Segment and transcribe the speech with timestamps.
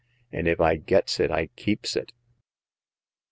[0.31, 2.11] An' if I gets it I keeps it.